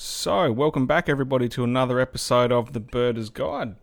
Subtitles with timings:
[0.00, 3.74] So, welcome back, everybody, to another episode of The Birder's Guide.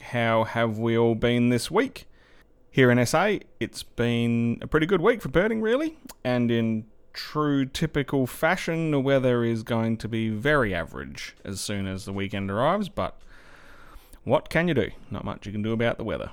[0.00, 2.06] How have we all been this week?
[2.70, 7.66] Here in SA, it's been a pretty good week for birding, really, and in true
[7.66, 12.50] typical fashion, the weather is going to be very average as soon as the weekend
[12.50, 13.20] arrives, but
[14.24, 14.90] what can you do?
[15.10, 16.30] Not much you can do about the weather.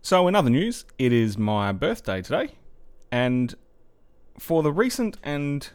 [0.00, 2.50] So, in other news, it is my birthday today,
[3.10, 3.52] and
[4.38, 5.68] for the recent and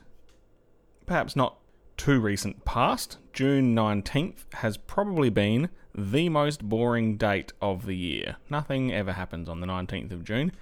[1.05, 1.58] perhaps not
[1.99, 8.37] too recent past, June 19th has probably been the most boring date of the year.
[8.49, 10.53] Nothing ever happens on the 19th of June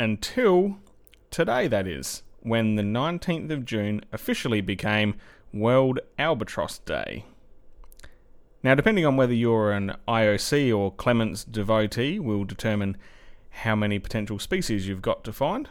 [0.00, 0.78] until
[1.30, 5.16] today, that is, when the 19th of June officially became
[5.52, 7.26] World Albatross Day.
[8.62, 12.96] Now, depending on whether you're an IOC or Clements devotee, will determine
[13.50, 15.68] how many potential species you've got to find.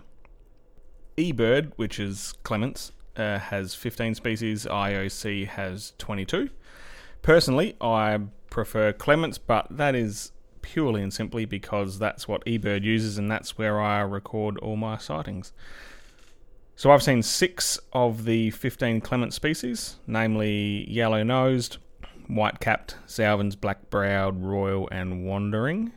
[1.17, 6.49] eBird, which is Clements, uh, has 15 species, IOC has 22.
[7.22, 8.20] Personally, I
[8.50, 13.58] prefer Clements, but that is purely and simply because that's what eBird uses and that's
[13.58, 15.53] where I record all my sightings.
[16.75, 21.77] So I've seen six of the 15 Clement species, namely yellow nosed,
[22.27, 25.94] white capped, Salvins, black browed, royal, and wandering.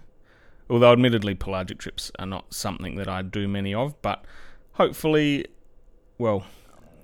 [0.69, 4.25] Although, admittedly, pelagic trips are not something that I do many of, but
[4.73, 5.47] hopefully,
[6.19, 6.45] well,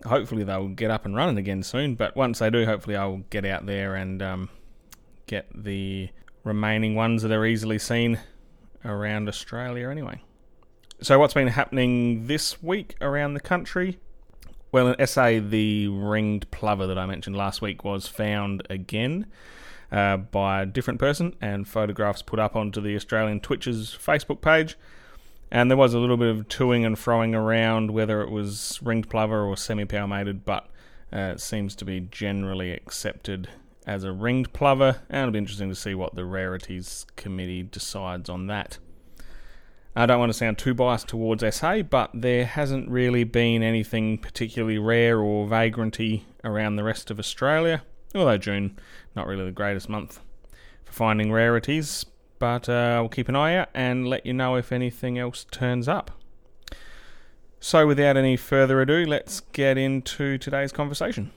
[0.04, 1.94] hopefully they'll get up and running again soon.
[1.94, 4.48] But once they do, hopefully I'll get out there and um,
[5.26, 6.10] get the
[6.44, 8.20] remaining ones that are easily seen
[8.84, 10.20] around Australia anyway.
[11.00, 13.98] So, what's been happening this week around the country?
[14.70, 19.26] Well, in SA, the ringed plover that I mentioned last week was found again
[19.90, 24.76] uh, by a different person, and photographs put up onto the Australian Twitchers Facebook page.
[25.54, 29.10] And there was a little bit of toing and froing around whether it was ringed
[29.10, 30.66] plover or semi palmated, but
[31.12, 33.50] uh, it seems to be generally accepted
[33.86, 38.30] as a ringed plover, and it'll be interesting to see what the Rarities Committee decides
[38.30, 38.78] on that.
[39.94, 44.16] I don't want to sound too biased towards SA, but there hasn't really been anything
[44.16, 47.82] particularly rare or vagranty around the rest of Australia,
[48.14, 48.78] although June,
[49.14, 50.18] not really the greatest month
[50.82, 52.06] for finding rarities,
[52.42, 55.86] but uh, we'll keep an eye out and let you know if anything else turns
[55.86, 56.10] up.
[57.60, 61.30] So, without any further ado, let's get into today's conversation.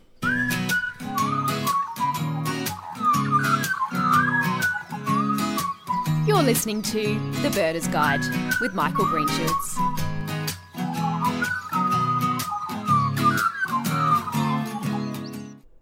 [6.25, 8.21] You're listening to The Birder's Guide
[8.59, 9.77] with Michael Greenshoots.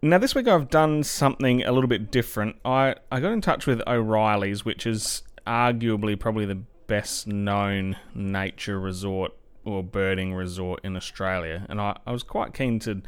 [0.06, 2.58] Now, this week I've done something a little bit different.
[2.66, 8.78] I, I got in touch with O'Reilly's, which is arguably probably the best known nature
[8.82, 9.32] resort
[9.64, 11.66] or birding resort in Australia.
[11.70, 13.02] And I, I was quite keen to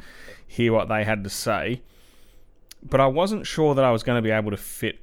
[0.46, 1.82] hear what they had to say.
[2.82, 5.00] But I wasn't sure that I was going to be able to fit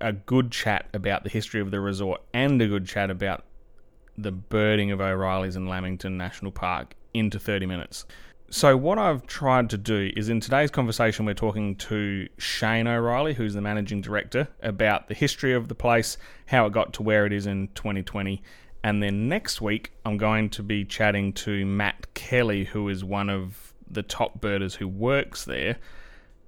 [0.00, 3.44] a good chat about the history of the resort and a good chat about
[4.16, 8.04] the birding of O'Reilly's in Lamington National Park into 30 minutes.
[8.52, 13.34] So, what I've tried to do is in today's conversation, we're talking to Shane O'Reilly,
[13.34, 17.24] who's the managing director, about the history of the place, how it got to where
[17.26, 18.42] it is in 2020.
[18.82, 23.30] And then next week, I'm going to be chatting to Matt Kelly, who is one
[23.30, 25.76] of the top birders who works there,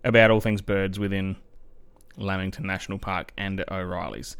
[0.02, 1.36] about all things birds within
[2.16, 4.36] Lamington National Park and O'Reilly's.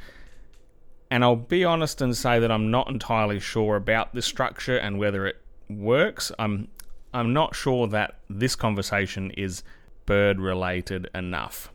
[1.12, 4.98] And I'll be honest and say that I'm not entirely sure about the structure and
[4.98, 5.36] whether it
[5.68, 6.32] works.
[6.40, 6.66] I'm
[7.12, 9.62] I'm not sure that this conversation is
[10.06, 11.72] bird related enough.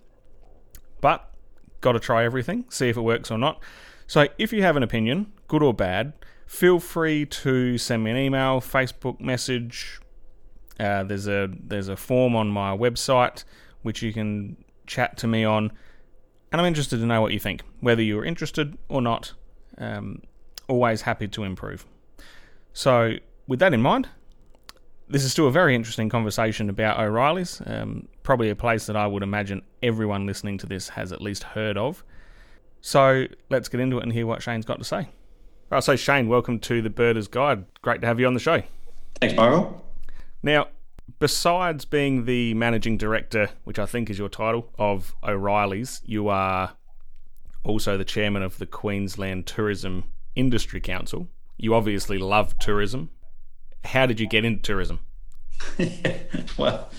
[1.01, 1.29] But
[1.81, 3.61] got to try everything, see if it works or not.
[4.07, 6.13] So if you have an opinion, good or bad,
[6.45, 9.99] feel free to send me an email, Facebook message.
[10.79, 13.43] Uh, there's a there's a form on my website
[13.81, 14.55] which you can
[14.85, 15.71] chat to me on,
[16.51, 19.33] and I'm interested to know what you think, whether you're interested or not.
[19.77, 20.21] Um,
[20.67, 21.85] always happy to improve.
[22.73, 23.15] So
[23.47, 24.09] with that in mind,
[25.09, 27.61] this is still a very interesting conversation about O'Reilly's.
[27.65, 31.43] Um, probably a place that I would imagine everyone listening to this has at least
[31.43, 32.03] heard of.
[32.81, 35.09] So let's get into it and hear what Shane's got to say.
[35.69, 37.65] Right, so Shane, welcome to the Birder's Guide.
[37.81, 38.61] Great to have you on the show.
[39.19, 39.85] Thanks, Michael.
[40.43, 40.67] Now,
[41.19, 46.73] besides being the managing director, which I think is your title, of O'Reilly's, you are
[47.63, 50.05] also the chairman of the Queensland Tourism
[50.35, 51.27] Industry Council.
[51.57, 53.09] You obviously love tourism
[53.87, 54.99] how did you get into tourism?
[56.57, 56.89] well,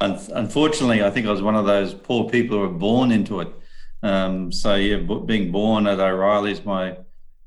[0.00, 3.40] un- unfortunately, I think I was one of those poor people who were born into
[3.40, 3.48] it.
[4.02, 6.96] Um, so yeah, b- being born at O'Reilly's, my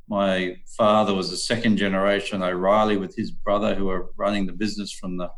[0.08, 4.92] my father was a second generation O'Reilly with his brother who were running the business
[4.92, 5.30] from the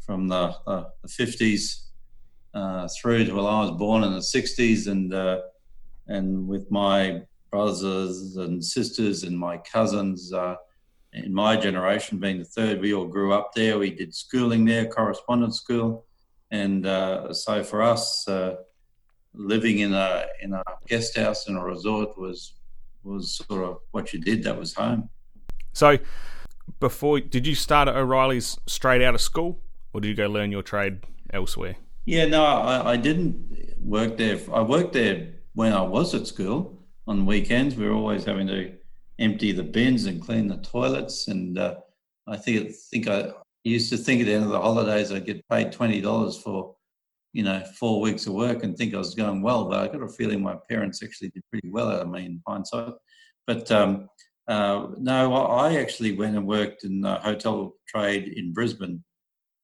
[0.00, 0.54] from the,
[1.06, 1.88] 50s
[2.54, 5.40] uh, through to well, I was born in the '60s, and uh,
[6.06, 10.56] and with my brothers and sisters and my cousins uh,
[11.12, 13.78] in my generation, being the third, we all grew up there.
[13.78, 16.06] We did schooling there, correspondence school,
[16.50, 18.56] and uh, so for us, uh,
[19.34, 22.54] living in a in a guest house in a resort was
[23.02, 24.44] was sort of what you did.
[24.44, 25.08] That was home.
[25.72, 25.98] So,
[26.80, 29.60] before did you start at O'Reilly's straight out of school,
[29.92, 31.00] or did you go learn your trade
[31.32, 31.76] elsewhere?
[32.04, 34.38] Yeah, no, I, I didn't work there.
[34.52, 37.76] I worked there when I was at school on weekends.
[37.76, 38.77] We were always having to
[39.18, 41.76] empty the bins and clean the toilets, and uh,
[42.26, 43.32] I think think I
[43.64, 46.76] used to think at the end of the holidays I'd get paid twenty dollars for
[47.32, 50.02] you know four weeks of work and think I was going well, but I got
[50.02, 52.94] a feeling my parents actually did pretty well out of me in hindsight.
[53.46, 54.08] But um,
[54.48, 59.02] uh, no, I actually went and worked in the hotel trade in Brisbane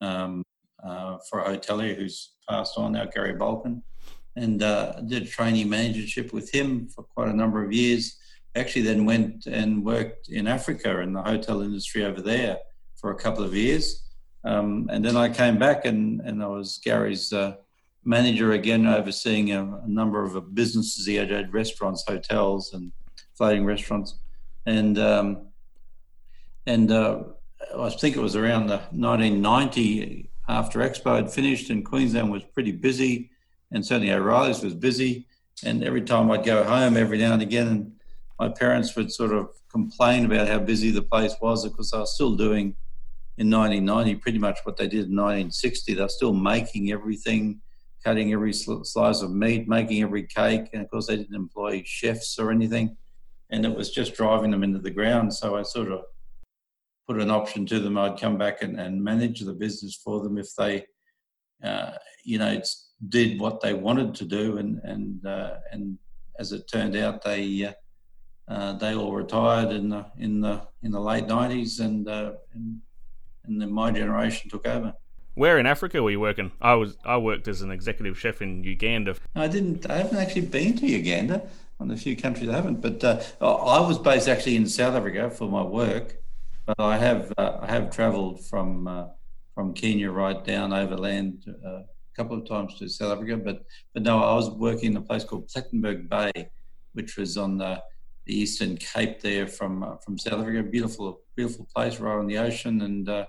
[0.01, 0.43] um,
[0.83, 3.83] uh, for a hotelier who's passed on now, Gary Balkin,
[4.37, 8.19] and uh, did a trainee managership with him for quite a number of years.
[8.56, 12.59] Actually, then went and worked in Africa in the hotel industry over there
[12.97, 14.03] for a couple of years.
[14.45, 17.56] Um, and then I came back and, and I was Gary's uh,
[18.05, 21.06] manager again, overseeing a, a, number of businesses.
[21.06, 22.93] He had restaurants, hotels, and
[23.35, 24.19] floating restaurants
[24.67, 25.49] and um,
[26.67, 27.23] and uh,
[27.79, 32.73] I think it was around the 1990 after Expo had finished and Queensland was pretty
[32.73, 33.31] busy,
[33.71, 35.27] and certainly O'Reilly's was busy.
[35.62, 37.94] And every time I'd go home, every now and again,
[38.39, 42.15] my parents would sort of complain about how busy the place was because I was
[42.15, 42.77] still doing
[43.37, 45.95] in 1990 pretty much what they did in 1960.
[45.95, 47.61] They're still making everything,
[48.03, 52.39] cutting every slice of meat, making every cake, and of course they didn't employ chefs
[52.39, 52.97] or anything
[53.51, 55.33] and it was just driving them into the ground.
[55.33, 56.01] So I sort of
[57.07, 57.97] put an option to them.
[57.97, 60.85] I'd come back and, and manage the business for them if they,
[61.63, 61.93] uh,
[62.25, 62.61] you know,
[63.09, 64.59] did what they wanted to do.
[64.59, 65.99] And and uh, and
[66.39, 67.73] as it turned out, they uh,
[68.49, 72.81] uh they all retired in the in the in the late nineties, and, uh, and
[73.44, 74.94] and then my generation took over.
[75.35, 76.52] Where in Africa were you working?
[76.61, 79.17] I was I worked as an executive chef in Uganda.
[79.35, 79.91] I didn't.
[79.91, 81.43] I haven't actually been to Uganda
[81.81, 82.81] on a few countries I haven't.
[82.81, 86.17] But uh, I was based actually in South Africa for my work,
[86.67, 89.06] but I have uh, I have travelled from uh,
[89.55, 91.85] from Kenya right down overland uh, a
[92.17, 93.37] couple of times to South Africa.
[93.37, 96.50] But but no, I was working in a place called Plettenberg Bay,
[96.93, 97.82] which was on the,
[98.26, 100.62] the eastern Cape there from uh, from South Africa.
[100.62, 103.09] Beautiful beautiful place right on the ocean and.
[103.09, 103.26] Uh,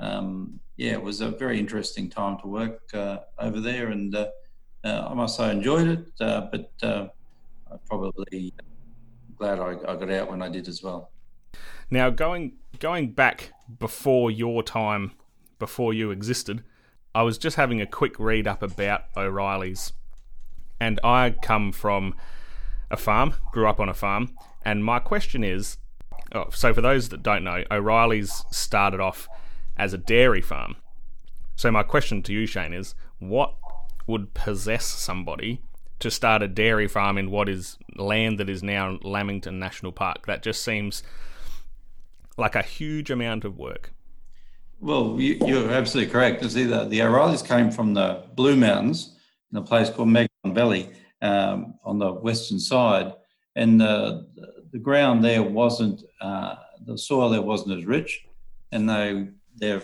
[0.00, 4.14] um, yeah, it was a very interesting time to work over there, and
[4.84, 6.06] I must say I enjoyed it.
[6.20, 6.70] but
[7.70, 8.54] I'm probably
[9.36, 11.10] glad I, I got out when I did as well.
[11.90, 15.12] Now, going going back before your time,
[15.58, 16.62] before you existed,
[17.14, 19.92] I was just having a quick read up about O'Reilly's,
[20.80, 22.14] and I come from
[22.90, 25.78] a farm, grew up on a farm, and my question is,
[26.34, 29.28] oh, so for those that don't know, O'Reilly's started off
[29.76, 30.76] as a dairy farm.
[31.56, 33.54] So my question to you, Shane, is what
[34.06, 35.60] would possess somebody
[36.00, 40.26] to start a dairy farm in what is land that is now Lamington National Park.
[40.26, 41.02] That just seems
[42.36, 43.92] like a huge amount of work.
[44.80, 46.42] Well, you, are absolutely correct.
[46.42, 49.16] You see, the, the O'Reillys came from the Blue Mountains
[49.50, 50.88] in a place called Megalong Valley
[51.22, 53.14] um, on the western side,
[53.56, 54.26] and the,
[54.72, 56.54] the ground there wasn't, uh,
[56.86, 58.24] the soil there wasn't as rich,
[58.72, 59.28] and they
[59.60, 59.80] they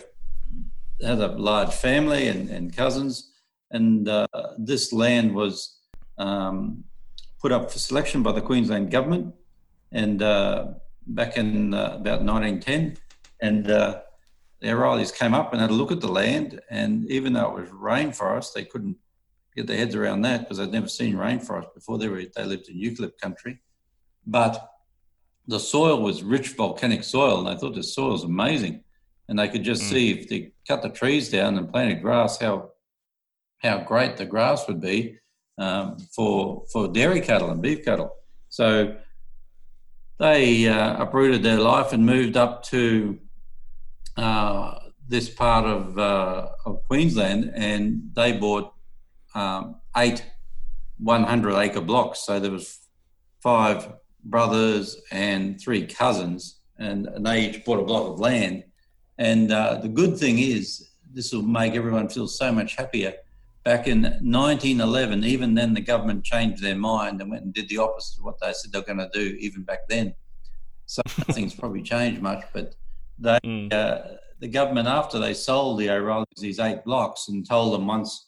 [1.01, 3.31] had a large family and, and cousins,
[3.71, 4.27] and uh,
[4.57, 5.77] this land was
[6.17, 6.83] um,
[7.41, 9.33] put up for selection by the Queensland government,
[9.91, 10.67] and uh,
[11.07, 12.97] back in uh, about 1910,
[13.41, 13.99] and uh,
[14.61, 17.61] the O'Reillys came up and had a look at the land, and even though it
[17.61, 18.97] was rainforest, they couldn't
[19.55, 21.97] get their heads around that because they'd never seen rainforest before.
[21.97, 23.61] They were they lived in eucalypt country,
[24.25, 24.71] but
[25.47, 28.83] the soil was rich volcanic soil, and they thought the soil was amazing.
[29.27, 29.89] And they could just mm.
[29.89, 32.71] see if they cut the trees down and planted grass, how
[33.59, 35.17] how great the grass would be
[35.57, 38.13] um, for for dairy cattle and beef cattle.
[38.49, 38.95] So
[40.19, 43.19] they uh, uprooted their life and moved up to
[44.17, 48.74] uh, this part of uh, of Queensland, and they bought
[49.35, 50.25] um, eight
[50.97, 52.25] 100 acre blocks.
[52.25, 52.79] So there was
[53.41, 58.63] five brothers and three cousins, and, and they each bought a block of land.
[59.17, 63.13] And uh, the good thing is, this will make everyone feel so much happier
[63.65, 67.79] back in 1911, even then the government changed their mind and went and did the
[67.79, 70.13] opposite of what they said they were going to do, even back then.
[70.85, 71.01] So
[71.31, 72.75] things probably changed much, but
[73.17, 73.73] they, mm.
[73.73, 78.27] uh, the government, after they sold the O'Reillys these eight blocks and told them once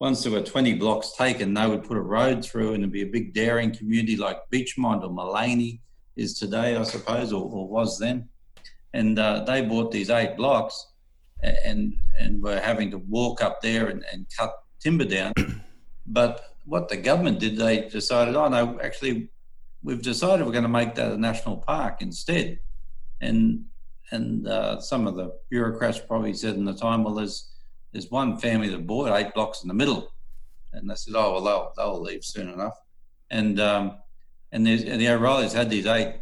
[0.00, 3.02] once there were 20 blocks taken, they would put a road through and it'd be
[3.02, 5.80] a big dairying community like Beechmont or Maleny
[6.16, 8.28] is today, I suppose, or, or was then.
[8.94, 10.86] And uh, they bought these eight blocks
[11.42, 15.32] and and were having to walk up there and, and cut timber down.
[16.06, 19.28] but what the government did, they decided, oh no, actually,
[19.82, 22.60] we've decided we're going to make that a national park instead.
[23.20, 23.64] And
[24.10, 27.50] and uh, some of the bureaucrats probably said in the time, well, there's
[27.98, 30.12] there's one family that bought eight blocks in the middle,
[30.72, 32.78] and they said, oh well, they'll they'll leave soon enough.
[33.30, 33.96] And um,
[34.52, 36.20] and, and the O'Reillys had these eight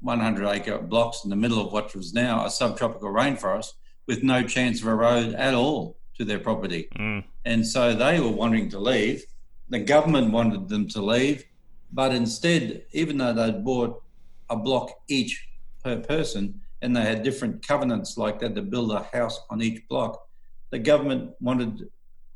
[0.00, 3.74] 100 acre blocks in the middle of what was now a subtropical rainforest
[4.08, 6.88] with no chance of a road at all to their property.
[6.96, 7.24] Mm.
[7.44, 9.24] And so they were wanting to leave.
[9.68, 11.44] The government wanted them to leave,
[11.92, 14.02] but instead, even though they'd bought
[14.50, 15.46] a block each
[15.84, 19.86] per person and they had different covenants like that to build a house on each
[19.88, 20.27] block,
[20.70, 21.88] the government wanted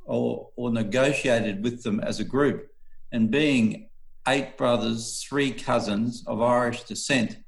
[0.04, 2.68] or, or negotiated with them as a group.
[3.12, 3.88] And being
[4.26, 7.38] eight brothers, three cousins of Irish descent,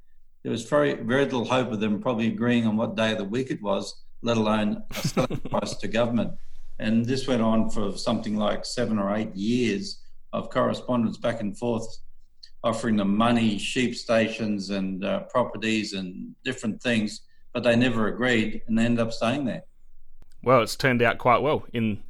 [0.43, 3.25] there was very, very little hope of them probably agreeing on what day of the
[3.25, 6.33] week it was let alone a selling price to government.
[6.81, 10.01] And this went on for something like seven or eight years
[10.33, 11.87] of correspondence back and forth,
[12.65, 17.21] offering them money, sheep stations, and uh, properties and different things.
[17.53, 19.63] But they never agreed, and they ended up staying there.
[20.45, 22.03] Well, it's turned out quite well in,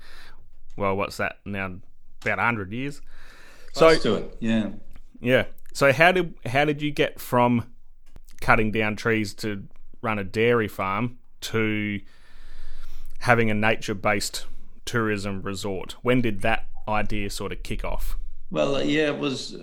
[0.76, 1.76] well, what's that now?
[2.23, 3.03] About hundred years.
[3.75, 4.71] Close so, to it, yeah,
[5.21, 5.45] yeah.
[5.75, 7.67] So how did how did you get from
[8.41, 9.64] cutting down trees to
[10.00, 12.00] run a dairy farm to
[13.21, 14.45] having a nature based
[14.85, 15.97] tourism resort.
[16.03, 18.19] When did that idea sort of kick off?
[18.50, 19.57] Well, uh, yeah, it was.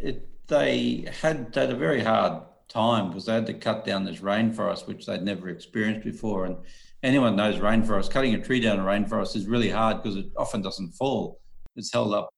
[0.00, 4.04] It, they had they had a very hard time because they had to cut down
[4.04, 6.44] this rainforest, which they'd never experienced before.
[6.44, 6.56] And
[7.02, 8.10] anyone knows rainforest.
[8.10, 11.40] Cutting a tree down a rainforest is really hard because it often doesn't fall.
[11.76, 12.28] It's held up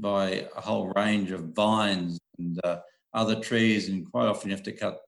[0.00, 2.78] by a whole range of vines and uh,
[3.14, 5.00] other trees, and quite often you have to cut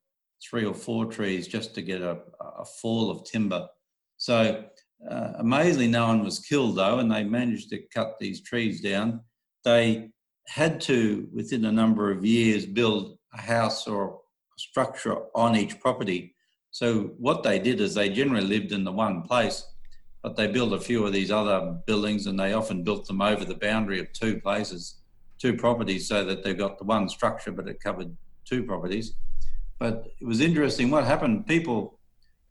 [0.49, 2.19] three or four trees just to get a,
[2.59, 3.69] a fall of timber.
[4.17, 4.65] So
[5.09, 9.21] uh, amazingly, no one was killed though, and they managed to cut these trees down.
[9.65, 10.11] They
[10.47, 15.79] had to, within a number of years, build a house or a structure on each
[15.79, 16.35] property.
[16.71, 19.67] So what they did is they generally lived in the one place,
[20.23, 23.45] but they built a few of these other buildings, and they often built them over
[23.45, 24.97] the boundary of two places,
[25.39, 29.15] two properties, so that they got the one structure, but it covered two properties.
[29.79, 31.47] But it was interesting what happened.
[31.47, 31.99] People,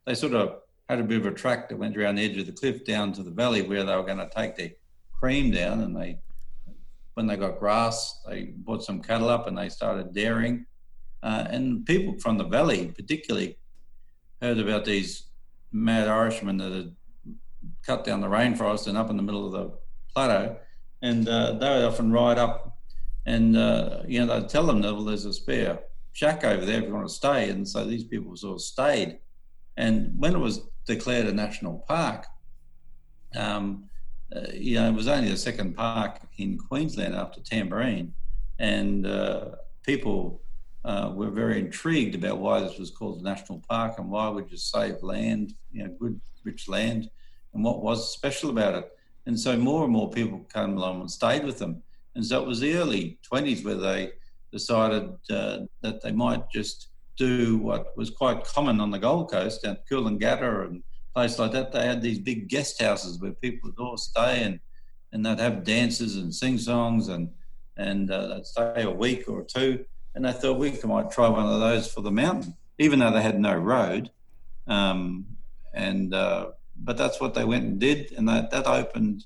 [0.04, 2.46] they sort of had a bit of a track that went around the edge of
[2.46, 4.72] the cliff down to the valley where they were going to take their
[5.12, 5.82] cream down.
[5.82, 6.18] And they,
[7.14, 10.66] when they got grass, they brought some cattle up and they started dairying.
[11.22, 13.56] Uh, and people from the valley, particularly,
[14.40, 15.24] heard about these
[15.72, 16.96] mad Irishmen that had
[17.86, 19.78] cut down the rainforest and up in the middle of the
[20.12, 20.56] plateau.
[21.02, 22.78] And uh, they would often ride up
[23.26, 25.80] and, uh, you know, they'd tell them that, well, there's a spare
[26.12, 27.50] shack over there if you want to stay.
[27.50, 29.18] And so these people sort of stayed.
[29.76, 32.26] And when it was declared a national park,
[33.36, 33.84] um,
[34.34, 38.12] uh, you know, it was only the second park in Queensland after Tamborine.
[38.58, 39.50] And uh,
[39.84, 40.42] people
[40.84, 44.42] uh, were very intrigued about why this was called a national park and why we
[44.44, 47.10] just save land, you know, good, rich land,
[47.54, 48.90] and what was special about it.
[49.26, 51.82] And so more and more people came along and stayed with them.
[52.14, 54.12] And so it was the early 20s where they
[54.52, 59.64] decided uh, that they might just do what was quite common on the Gold Coast
[59.66, 60.82] at Coolangatta and
[61.14, 61.72] places like that.
[61.72, 64.58] They had these big guest houses where people would all stay and,
[65.12, 67.28] and they'd have dances and sing songs and
[67.76, 69.84] and uh, they'd stay a week or two.
[70.14, 73.22] And they thought we might try one of those for the mountain, even though they
[73.22, 74.10] had no road.
[74.66, 75.26] Um,
[75.72, 79.24] and uh, but that's what they went and did, and that, that opened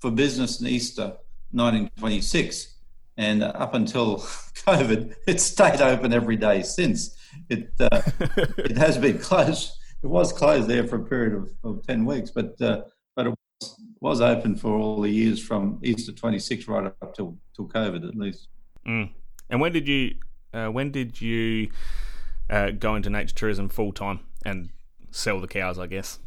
[0.00, 1.16] for business in Easter
[1.52, 2.74] 1926
[3.16, 4.18] and up until
[4.66, 7.16] COVID, it's stayed open every day since.
[7.48, 8.02] It uh,
[8.58, 9.72] it has been closed.
[10.02, 12.82] It was closed there for a period of, of ten weeks, but uh,
[13.16, 17.14] but it was, was, open for all the years from Easter twenty six right up
[17.14, 18.48] till till COVID at least.
[18.86, 19.10] Mm.
[19.50, 20.16] And when did you
[20.52, 21.70] uh, when did you
[22.50, 24.70] uh, go into nature tourism full time and
[25.10, 25.78] sell the cows?
[25.78, 26.18] I guess.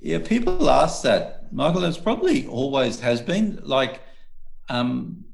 [0.00, 1.84] Yeah, people ask that, Michael.
[1.84, 4.00] It's probably always has been like.
[4.68, 5.24] Um,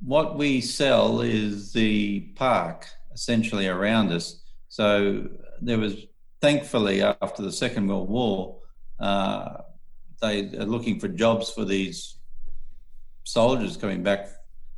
[0.00, 4.42] what we sell is the park essentially around us.
[4.68, 5.28] So
[5.60, 6.06] there was,
[6.40, 8.58] thankfully, after the Second World War,
[9.00, 9.62] uh,
[10.20, 12.18] they are looking for jobs for these
[13.24, 14.28] soldiers coming back,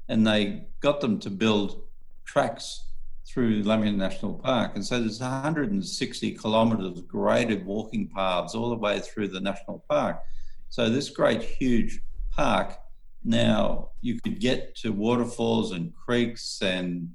[0.08, 1.82] and they got them to build
[2.24, 2.84] tracks
[3.26, 4.72] through Lamington National Park.
[4.74, 9.84] And so there's 160 kilometres of graded walking paths all the way through the national
[9.88, 10.22] park.
[10.70, 12.00] So this great, huge
[12.30, 12.78] park,
[13.24, 17.12] now you could get to waterfalls and creeks and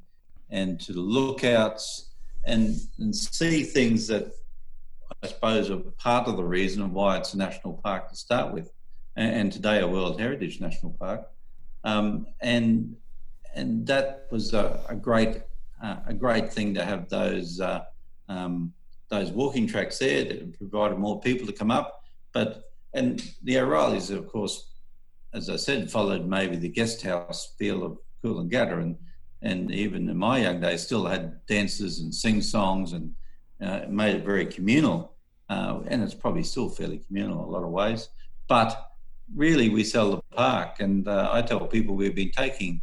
[0.49, 2.11] and to lookouts
[2.45, 4.31] and and see things that
[5.23, 8.71] I suppose are part of the reason why it's a national park to start with,
[9.15, 11.27] and, and today a World Heritage National Park,
[11.83, 12.95] um, and
[13.55, 15.41] and that was a, a great
[15.81, 17.83] uh, a great thing to have those uh,
[18.29, 18.73] um,
[19.09, 22.63] those walking tracks there that provided more people to come up, but
[22.93, 24.71] and the O'Reillys, of course,
[25.33, 28.97] as I said, followed maybe the guest house feel of Coolangatta and
[29.41, 33.13] and even in my young days still had dances and sing songs and
[33.61, 35.15] uh, made it very communal.
[35.49, 38.07] Uh, and it's probably still fairly communal in a lot of ways.
[38.47, 38.91] But
[39.35, 40.79] really, we sell the park.
[40.79, 42.81] And uh, I tell people we've been taking,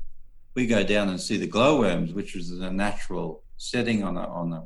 [0.54, 4.52] we go down and see the glowworms, which is a natural setting on a, on
[4.52, 4.64] a,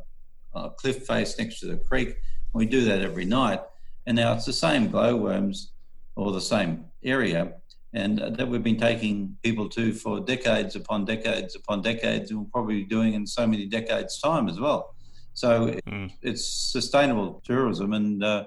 [0.54, 2.16] on a cliff face next to the creek.
[2.52, 3.61] We do that every night.
[4.07, 5.73] And now it's the same glowworms
[6.16, 7.54] or the same area
[7.95, 12.50] and that we've been taking people to for decades upon decades upon decades, and we'll
[12.50, 14.95] probably be doing in so many decades' time as well.
[15.33, 16.12] So mm.
[16.21, 18.45] it's sustainable tourism, and uh,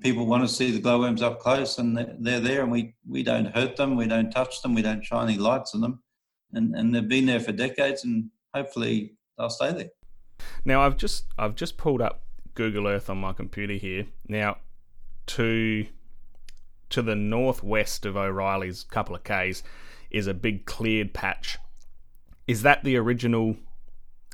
[0.00, 3.54] people want to see the glowworms up close, and they're there, and we, we don't
[3.54, 6.02] hurt them, we don't touch them, we don't shine any lights on them,
[6.52, 9.90] and, and they've been there for decades, and hopefully they'll stay there.
[10.64, 12.22] Now I've just I've just pulled up
[12.54, 14.06] Google Earth on my computer here.
[14.28, 14.58] Now
[15.26, 15.86] to
[16.90, 19.62] to the northwest of O'Reilly's couple of Ks
[20.10, 21.58] is a big cleared patch.
[22.46, 23.56] Is that the original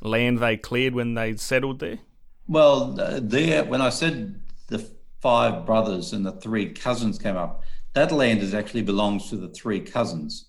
[0.02, 2.00] land they cleared when they settled there?
[2.48, 4.90] Well, uh, there, when I said the
[5.20, 7.62] five brothers and the three cousins came up,
[7.94, 10.46] that land is actually belongs to the three cousins.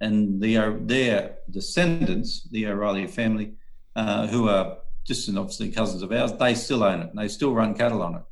[0.00, 3.52] And the, their descendants, the O'Reilly family,
[3.96, 7.54] uh, who are distant, obviously cousins of ours, they still own it and they still
[7.54, 8.22] run cattle on it.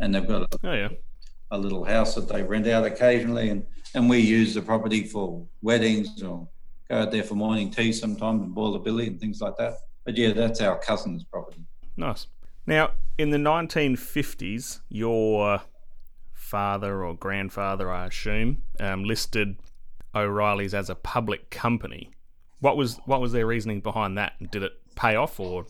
[0.00, 0.88] And they've got a, oh, yeah
[1.50, 5.44] a little house that they rent out occasionally, and, and we use the property for
[5.62, 6.48] weddings or
[6.88, 9.74] go out there for morning tea sometimes and boil a billy and things like that.
[10.04, 11.64] But yeah, that's our cousin's property.
[11.96, 12.26] Nice.
[12.70, 15.62] Now, in the 1950s, your
[16.32, 19.56] father or grandfather, I assume, um, listed
[20.14, 22.10] O'Reilly's as a public company.
[22.60, 24.34] What was what was their reasoning behind that?
[24.52, 25.66] Did it pay off, or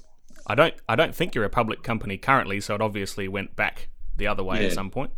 [0.46, 3.88] I don't I don't think you're a public company currently, so it obviously went back
[4.18, 4.66] the other way yeah.
[4.66, 5.10] at some point.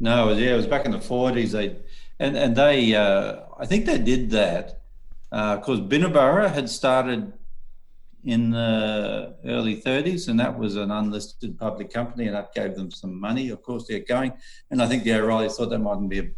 [0.00, 1.52] No, yeah, it was back in the forties.
[1.52, 1.76] They
[2.18, 4.80] and and they, uh, I think they did that
[5.30, 7.34] because uh, Binnaburra had started
[8.26, 12.90] in the early 30s, and that was an unlisted public company, and that gave them
[12.90, 13.48] some money.
[13.50, 14.32] Of course, they're going,
[14.70, 16.28] and I think the O'Reillys thought that mightn't be a,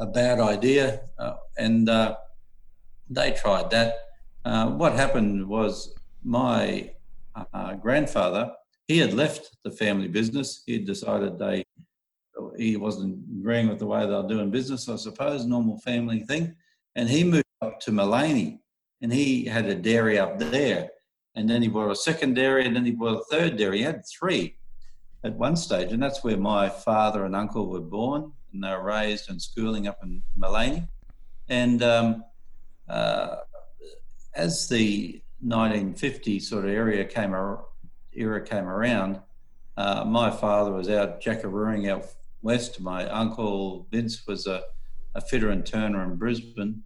[0.00, 2.16] a bad idea, uh, and uh,
[3.08, 3.94] they tried that.
[4.44, 6.90] Uh, what happened was my
[7.52, 8.52] uh, grandfather
[8.88, 10.62] he had left the family business.
[10.66, 11.64] He had decided they
[12.56, 16.54] he wasn't agreeing with the way they were doing business, I suppose, normal family thing.
[16.94, 18.60] And he moved up to Maleny
[19.02, 20.88] and he had a dairy up there.
[21.38, 23.78] And then he bought a second dairy and then he bought a third dairy.
[23.78, 24.56] He had three
[25.22, 25.92] at one stage.
[25.92, 29.86] And that's where my father and uncle were born and they were raised and schooling
[29.86, 30.88] up in Maleny.
[31.48, 32.24] And um,
[32.88, 33.36] uh,
[34.34, 37.66] as the 1950 sort of area came ar-
[38.12, 39.20] era came around,
[39.76, 42.04] uh, my father was out jackarooing out
[42.42, 42.80] west.
[42.80, 44.64] My uncle Vince was a,
[45.14, 46.82] a fitter and turner in Brisbane,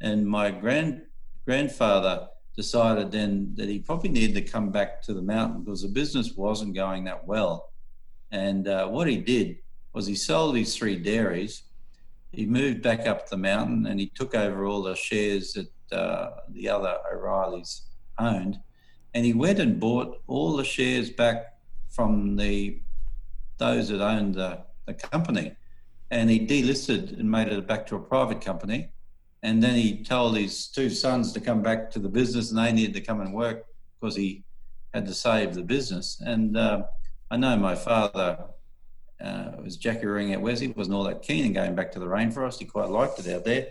[0.00, 1.02] and my grand
[1.44, 2.28] grandfather
[2.58, 6.32] decided then that he probably needed to come back to the mountain because the business
[6.34, 7.72] wasn't going that well.
[8.32, 9.58] And uh, what he did
[9.92, 11.62] was he sold his three dairies.
[12.32, 16.30] He moved back up the mountain and he took over all the shares that uh,
[16.48, 17.82] the other O'Reillys
[18.18, 18.58] owned.
[19.14, 21.54] And he went and bought all the shares back
[21.88, 22.82] from the
[23.58, 25.54] those that owned the a company.
[26.10, 28.90] And he delisted and made it back to a private company.
[29.42, 32.72] And then he told his two sons to come back to the business and they
[32.72, 33.66] needed to come and work
[34.00, 34.42] because he
[34.92, 36.20] had to save the business.
[36.24, 36.82] And uh,
[37.30, 38.38] I know my father
[39.20, 42.58] uh, was jackarooing at Wesley, wasn't all that keen in going back to the rainforest.
[42.58, 43.68] He quite liked it out there.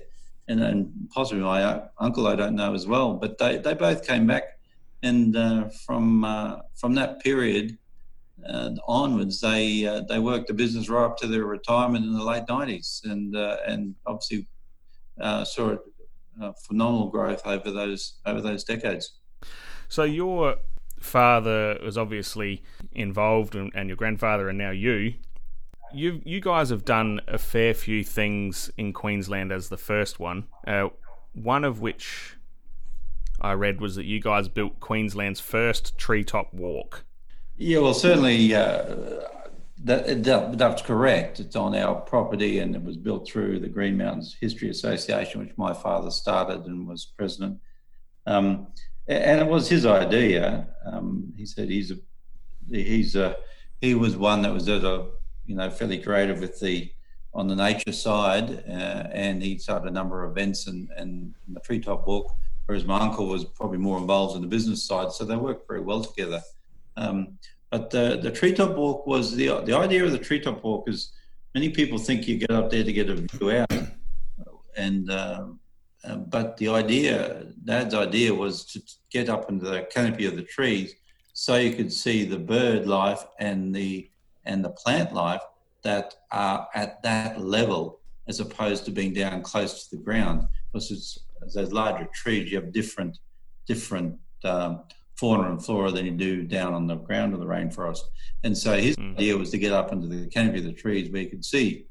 [0.48, 3.14] And, and possibly my uncle, I don't know as well.
[3.14, 4.60] But they, they both came back.
[5.04, 7.78] And uh, from, uh, from that period,
[8.48, 12.24] uh, onwards, they uh, they worked the business right up to their retirement in the
[12.24, 14.48] late nineties, and uh, and obviously
[15.20, 15.76] uh, saw
[16.42, 19.14] a phenomenal growth over those over those decades.
[19.90, 20.58] So your
[21.00, 25.16] father was obviously involved, and, and your grandfather, and now you.
[25.94, 30.48] You you guys have done a fair few things in Queensland as the first one.
[30.66, 30.90] Uh,
[31.34, 32.36] one of which
[33.40, 37.06] I read was that you guys built Queensland's first treetop walk.
[37.56, 39.20] Yeah, well, certainly uh,
[39.84, 41.40] that, that, that's correct.
[41.40, 45.58] It's on our property, and it was built through the Green Mountains History Association, which
[45.58, 47.60] my father started and was president.
[48.26, 48.68] Um,
[49.08, 50.68] and it was his idea.
[50.86, 51.98] Um, he said he's a
[52.70, 53.38] he's a
[53.80, 55.06] he was one that was at a
[55.46, 56.92] you know fairly creative with the
[57.34, 61.60] on the nature side, uh, and he started a number of events and, and the
[61.60, 62.36] treetop walk.
[62.66, 65.82] Whereas my uncle was probably more involved in the business side, so they worked very
[65.82, 66.42] well together.
[66.98, 67.38] Um,
[67.72, 71.12] but the, the treetop walk was the the idea of the treetop walk is
[71.54, 73.72] many people think you get up there to get a view out,
[74.76, 75.60] and um,
[76.04, 80.44] uh, but the idea, Dad's idea, was to get up into the canopy of the
[80.44, 80.96] trees
[81.34, 84.10] so you could see the bird life and the
[84.46, 85.42] and the plant life
[85.84, 90.48] that are at that level, as opposed to being down close to the ground.
[90.72, 91.20] Because it's,
[91.54, 93.20] those larger trees, you have different
[93.66, 94.84] different um,
[95.18, 98.02] fauna and flora than you do down on the ground of the rainforest.
[98.44, 99.16] And so his mm.
[99.16, 101.86] idea was to get up into the canopy of the trees where you could see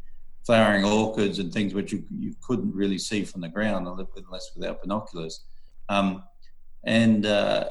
[0.47, 4.81] flowering orchids and things which you, you couldn't really see from the ground unless without
[4.81, 5.45] binoculars.
[5.89, 6.23] Um,
[6.85, 7.71] and uh,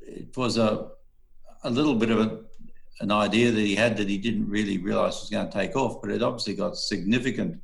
[0.00, 0.88] it was a,
[1.62, 2.40] a little bit of a,
[3.00, 6.02] an idea that he had that he didn't really realize was going to take off,
[6.02, 7.60] but it obviously got significant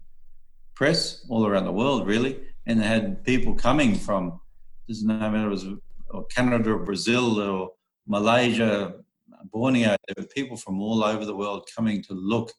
[0.77, 2.39] press all around the world, really.
[2.67, 4.41] And they had people coming from,
[4.87, 5.67] doesn't whether it was
[6.11, 7.71] or Canada or Brazil or
[8.07, 8.95] Malaysia,
[9.53, 9.97] Borneo.
[10.07, 12.53] There were people from all over the world coming to look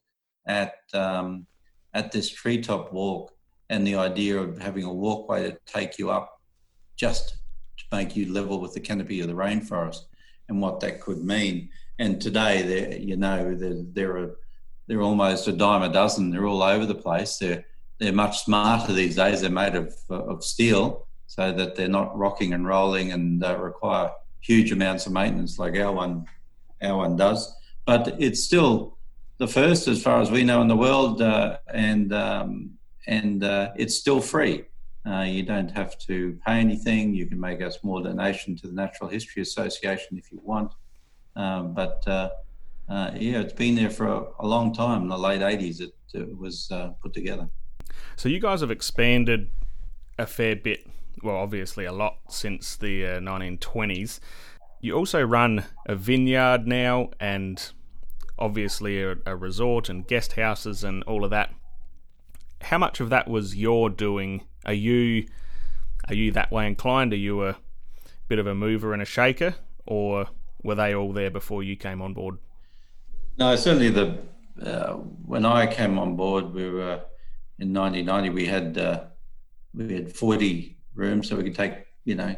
[0.48, 1.46] at um,
[1.94, 3.32] at this treetop walk
[3.70, 6.42] and the idea of having a walkway to take you up
[6.96, 7.38] just
[7.78, 10.02] to make you level with the canopy of the rainforest
[10.50, 11.70] and what that could mean.
[12.00, 14.36] And today, there, you know, there, there are
[14.88, 16.32] they're almost a dime a dozen.
[16.32, 17.38] They're all over the place.
[17.38, 17.64] They're
[18.00, 19.42] they're much smarter these days.
[19.42, 21.08] They're made of of steel,
[21.40, 25.74] so that they're not rocking and rolling and uh, require huge amounts of maintenance like
[25.78, 26.26] our one
[26.82, 27.56] our one does.
[27.86, 28.98] But it's still
[29.38, 32.72] the first, as far as we know, in the world, uh, and um,
[33.08, 34.66] and uh, it's still free.
[35.10, 37.14] Uh, you don't have to pay anything.
[37.14, 40.74] You can make a small donation to the Natural History Association if you want.
[41.38, 42.32] Um, but uh,
[42.90, 45.04] uh, yeah, it's been there for a, a, long time.
[45.04, 46.70] In the late '80s, it, it was
[47.02, 47.48] put together.
[48.18, 49.52] So you guys have expanded
[50.18, 50.86] a fair bit.
[51.24, 54.20] Well, obviously a lot since the 1920s.
[54.82, 57.72] You also run a vineyard now, and
[58.38, 61.54] obviously a, a resort and guest houses and all of that.
[62.62, 64.44] How much of that was your doing?
[64.66, 65.28] Are you
[66.08, 67.14] are you that way inclined?
[67.14, 67.58] Are you a
[68.28, 70.28] bit of a mover and a shaker, or
[70.64, 72.38] were they all there before you came on board?
[73.38, 74.18] No, certainly the
[74.62, 77.02] uh, when I came on board, we were
[77.60, 78.30] in 1990.
[78.30, 79.04] We had uh,
[79.74, 81.74] we had 40 rooms, so we could take
[82.06, 82.36] you know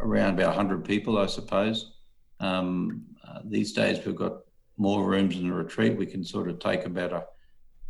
[0.00, 1.92] around about 100 people, I suppose.
[2.40, 4.40] Um, uh, these days, we've got
[4.76, 7.24] more rooms in the retreat, we can sort of take about a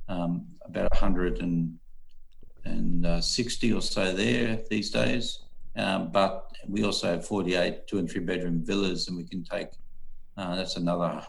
[0.09, 5.39] um, about 160 uh, or so there these days.
[5.77, 9.69] Um, but we also have 48 two and three bedroom villas, and we can take
[10.37, 11.25] uh, that's another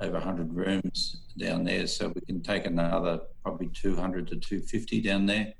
[0.00, 1.86] over 100 rooms down there.
[1.86, 5.52] So we can take another probably 200 to 250 down there.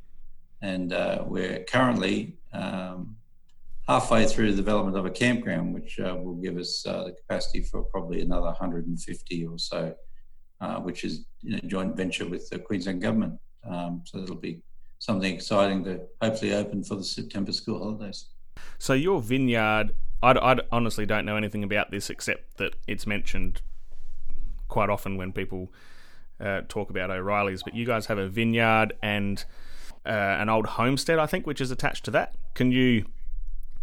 [0.62, 3.16] And uh, we're currently um,
[3.88, 7.62] halfway through the development of a campground, which uh, will give us uh, the capacity
[7.62, 9.94] for probably another 150 or so,
[10.60, 13.38] uh, which is in a joint venture with the Queensland government.
[13.68, 14.62] Um, so it'll be
[14.98, 18.26] something exciting to hopefully open for the September school holidays.
[18.78, 23.62] So your vineyard, I, honestly don't know anything about this except that it's mentioned
[24.68, 25.72] quite often when people
[26.38, 27.62] uh, talk about O'Reilly's.
[27.62, 29.44] But you guys have a vineyard and
[30.06, 32.34] uh, an old homestead, I think, which is attached to that.
[32.54, 33.04] Can you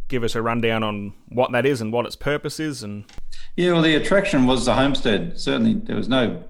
[0.07, 3.05] give us a rundown on what that is and what its purpose is and
[3.55, 5.39] yeah well the attraction was the homestead.
[5.39, 6.43] Certainly there was no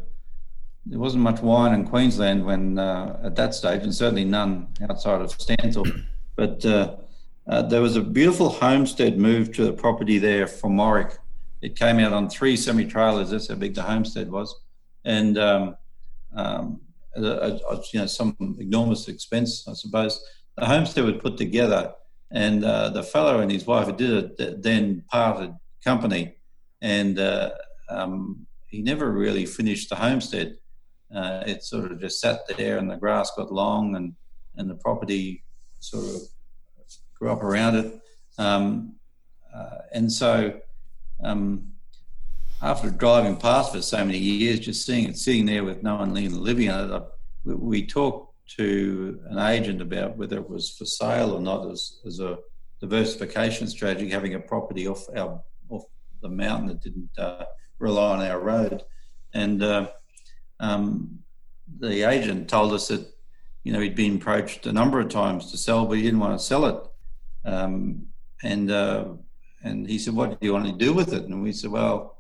[0.86, 5.22] there wasn't much wine in queensland when uh, at that stage and certainly none outside
[5.22, 6.06] of Stanthorpe.
[6.36, 6.96] But uh,
[7.48, 11.18] uh, there was a beautiful homestead moved to the property there from Warwick.
[11.62, 14.56] It came out on three semi trailers that's how big the homestead was.
[15.04, 15.76] And um,
[16.36, 16.80] um,
[17.18, 20.24] you know some enormous expense i suppose
[20.58, 21.94] the homestead was put together
[22.32, 25.54] and uh, the fellow and his wife who did it then parted
[25.84, 26.36] company,
[26.82, 27.52] and uh,
[27.90, 30.58] um, he never really finished the homestead.
[31.14, 34.14] Uh, it sort of just sat there, and the grass got long, and
[34.58, 35.44] and the property
[35.80, 36.22] sort of
[37.18, 38.00] grew up around it.
[38.38, 38.96] Um,
[39.56, 40.60] uh, and so,
[41.24, 41.70] um,
[42.62, 46.14] after driving past for so many years, just seeing it sitting there with no one
[46.14, 47.04] living in it,
[47.44, 52.00] we, we talked to an agent about whether it was for sale or not as,
[52.06, 52.38] as a
[52.80, 55.84] diversification strategy, having a property off our off
[56.22, 57.46] the mountain that didn't uh,
[57.80, 58.84] rely on our road.
[59.34, 59.90] And uh,
[60.60, 61.20] um,
[61.80, 63.06] the agent told us that
[63.64, 66.40] you know he'd been approached a number of times to sell, but he didn't want
[66.40, 66.84] to sell it.
[67.46, 68.08] Um,
[68.44, 69.06] and uh,
[69.64, 72.17] and he said, "What do you want to do with it?" And we said, "Well,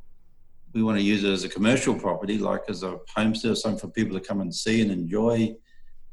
[0.73, 3.79] we want to use it as a commercial property, like as a homestead or something
[3.79, 5.55] for people to come and see and enjoy."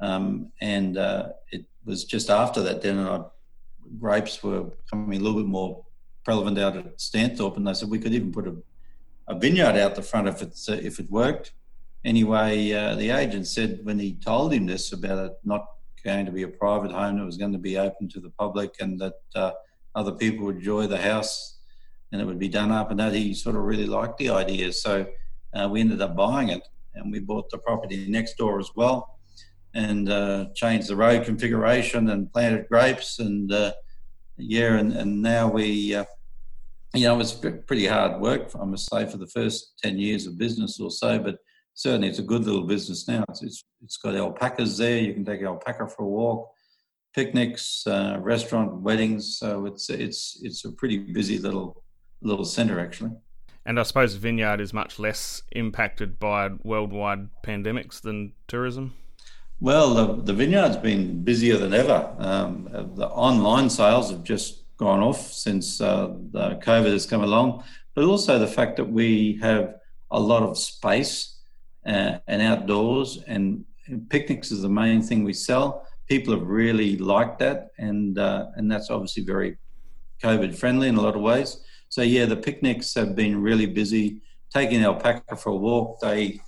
[0.01, 3.23] Um, and uh, it was just after that then I,
[3.99, 5.85] grapes were becoming a little bit more
[6.25, 8.57] prevalent out at Stanthorpe, and they said we could even put a,
[9.29, 11.53] a vineyard out the front if it's uh, if it worked.
[12.05, 15.67] Anyway, uh, the agent said when he told him this about it not
[16.05, 18.75] going to be a private home, it was going to be open to the public,
[18.81, 19.53] and that uh,
[19.95, 21.54] other people would enjoy the house,
[22.15, 24.73] and it would be done up, and that he sort of really liked the idea.
[24.73, 25.05] So
[25.53, 26.63] uh, we ended up buying it,
[26.95, 29.11] and we bought the property next door as well
[29.77, 33.73] and uh, changed the road configuration and planted grapes and uh,
[34.37, 36.05] yeah, and, and now we, uh,
[36.93, 40.27] you know, it was pretty hard work, I must say, for the first 10 years
[40.27, 41.39] of business or so, but
[41.75, 43.25] certainly it's a good little business now.
[43.29, 44.99] It's, it's, it's got alpacas there.
[44.99, 46.51] You can take alpaca for a walk,
[47.15, 49.39] picnics, uh, restaurant, weddings.
[49.39, 51.84] So it's, it's, it's a pretty busy little,
[52.25, 53.13] little centre actually.
[53.67, 58.95] And I suppose Vineyard is much less impacted by worldwide pandemics than tourism.
[59.61, 62.15] Well, the, the vineyard's been busier than ever.
[62.19, 67.65] Um, the online sales have just gone off since uh, the COVID has come along,
[67.95, 69.77] but also the fact that we have
[70.11, 71.39] a lot of space
[71.87, 75.87] uh, and outdoors, and, and, picnics is the main thing we sell.
[76.09, 79.57] People have really liked that, and uh, and that's obviously very
[80.23, 81.63] COVID friendly in a lot of ways.
[81.95, 84.21] So yeah, the picnics have been really busy.
[84.53, 86.41] Taking alpaca for a walk, they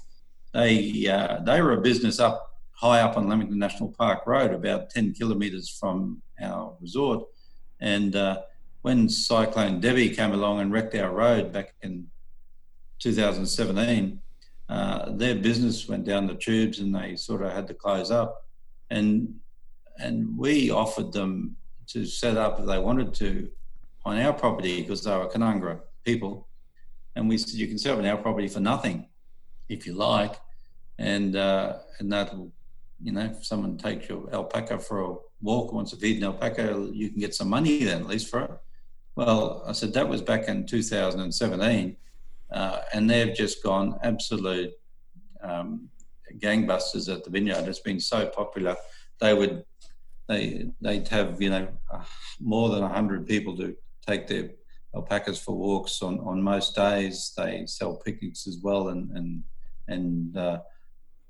[0.53, 4.91] they uh, they were a business up high up on Lamington National Park Road, about
[4.91, 7.29] 10 kilometres from our resort.
[7.81, 8.41] And uh,
[8.83, 12.09] when Cyclone Debbie came along and wrecked our road back in
[12.99, 14.21] 2017,
[14.69, 18.49] uh, their business went down the tubes and they sort of had to close up.
[18.91, 19.39] And
[20.01, 21.55] and we offered them
[21.93, 23.49] to set up if they wanted to
[24.07, 26.49] on our property because they were Canungra people.
[27.17, 29.09] And we said, you can up on our property for nothing
[29.69, 30.35] if you like.
[30.99, 32.53] And uh, and that'll
[33.03, 36.89] you know, if someone takes your alpaca for a walk, wants to feed an alpaca,
[36.95, 38.51] you can get some money then at least for it.
[39.17, 41.97] Well, I said that was back in 2017,
[42.53, 44.73] uh, and they've just gone absolute
[45.43, 45.91] um,
[46.39, 47.69] gangbusters at the vineyard.
[47.69, 48.77] It's been so popular.
[49.21, 49.65] They would
[50.29, 51.69] they they'd have you know
[52.41, 54.51] more than hundred people to take their
[54.95, 57.33] alpacas for walks on, on most days.
[57.37, 59.43] They sell picnics as well, and and
[59.89, 60.61] and uh,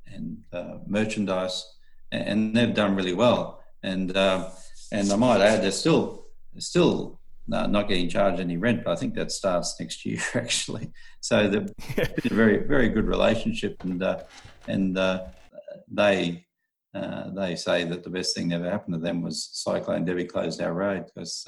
[0.07, 1.65] and uh, merchandise,
[2.13, 3.63] and they've done really well.
[3.83, 4.51] And uh,
[4.93, 8.97] and I might add, they're still they're still not getting charged any rent, but I
[8.97, 10.93] think that starts next year actually.
[11.21, 14.23] So been a very very good relationship, and uh,
[14.69, 15.25] and uh,
[15.89, 16.43] they.
[16.95, 20.25] Uh, they say that the best thing that ever happened to them was Cyclone Debbie
[20.25, 21.47] closed our road because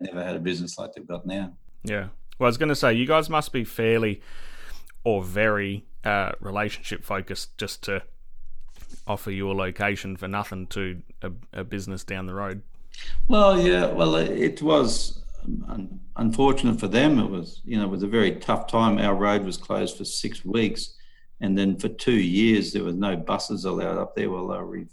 [0.00, 1.52] never had a business like they've got now.
[1.82, 2.08] Yeah.
[2.38, 4.20] Well, I was going to say, you guys must be fairly
[5.04, 8.02] or very uh, relationship focused just to
[9.06, 12.62] offer your location for nothing to a, a business down the road.
[13.28, 15.22] Well, yeah, well, it was
[15.68, 17.18] um, unfortunate for them.
[17.18, 18.98] It was, you know, it was a very tough time.
[18.98, 20.94] Our road was closed for six weeks,
[21.40, 24.66] and then for two years there was no buses allowed up there while they were
[24.66, 24.86] re-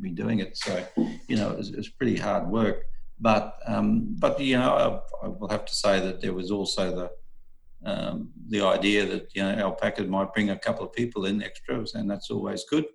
[0.00, 0.56] redoing it.
[0.56, 0.84] So,
[1.28, 2.84] you know, it was, it was pretty hard work.
[3.20, 6.96] But, um, but you know, I, I, will have to say that there was also
[6.96, 7.10] the
[7.82, 11.94] um, the idea that you know alpaca might bring a couple of people in extras,
[11.94, 12.86] and that's always good.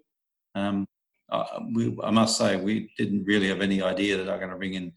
[0.54, 0.86] Um,
[1.32, 4.58] I, we, I must say we didn't really have any idea that I'm going to
[4.58, 4.94] bring in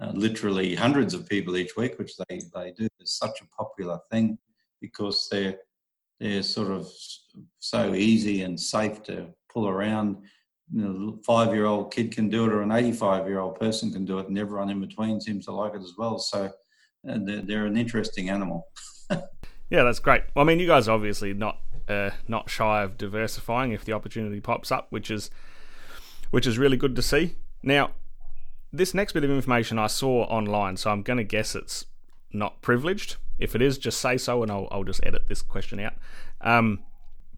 [0.00, 2.88] uh, literally hundreds of people each week, which they, they do.
[2.98, 4.38] It's such a popular thing
[4.80, 5.56] because they're
[6.20, 6.90] they're sort of
[7.58, 10.18] so easy and safe to pull around.
[10.72, 13.92] You know, five year old kid can do it, or an 85 year old person
[13.92, 16.18] can do it, and everyone in between seems to like it as well.
[16.18, 16.44] So
[17.08, 18.68] uh, they're, they're an interesting animal.
[19.10, 20.22] yeah, that's great.
[20.34, 23.92] Well, I mean, you guys are obviously not uh, not shy of diversifying if the
[23.92, 25.30] opportunity pops up, which is
[26.30, 27.36] which is really good to see.
[27.62, 27.90] Now,
[28.72, 31.86] this next bit of information I saw online, so I'm going to guess it's
[32.32, 33.16] not privileged.
[33.38, 35.94] If it is, just say so, and I'll, I'll just edit this question out.
[36.40, 36.80] Um,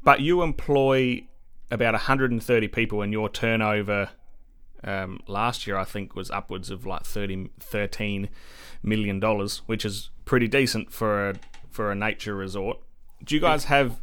[0.04, 1.26] but you employ
[1.72, 4.10] about 130 people, and your turnover
[4.84, 8.28] um, last year, I think, was upwards of like 30, 13
[8.82, 11.34] million dollars, which is pretty decent for a
[11.70, 12.78] for a nature resort.
[13.24, 14.00] Do you guys have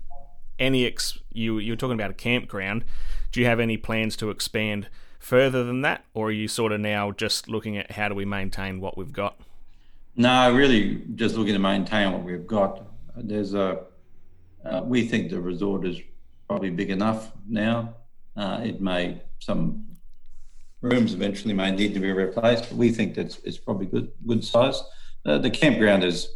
[0.58, 1.20] any ex?
[1.32, 2.86] You you're talking about a campground.
[3.32, 6.80] Do you have any plans to expand further than that, or are you sort of
[6.80, 9.40] now just looking at how do we maintain what we've got?
[10.16, 12.88] No, really, just looking to maintain what we've got.
[13.16, 13.84] There's a
[14.66, 16.02] uh, we think the resort is
[16.50, 17.96] probably big enough now.
[18.36, 19.86] Uh, it may some
[20.82, 24.44] rooms eventually may need to be replaced, but we think that it's probably good good
[24.44, 24.82] size.
[25.26, 26.28] Uh, the campground is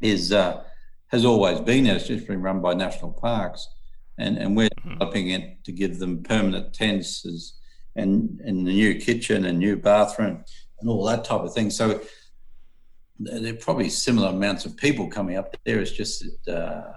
[0.00, 0.62] is uh,
[1.08, 1.96] has always been there.
[1.96, 3.68] It's just been run by national parks,
[4.16, 4.90] and and we're mm-hmm.
[4.90, 7.54] developing it to give them permanent tents as,
[7.96, 10.44] and and the new kitchen and new bathroom
[10.80, 11.70] and all that type of thing.
[11.70, 12.00] So
[13.18, 15.80] there are probably similar amounts of people coming up there.
[15.80, 16.92] It's just that uh,